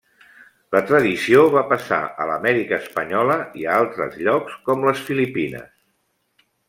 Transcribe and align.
La 0.75 0.79
tradició 0.91 1.43
va 1.55 1.61
passar 1.73 1.99
a 2.25 2.27
l'Amèrica 2.31 2.79
espanyola 2.85 3.35
i 3.61 3.67
a 3.69 3.75
altres 3.83 4.17
llocs 4.29 4.57
com 4.71 4.83
les 4.89 5.05
Filipines. 5.11 5.71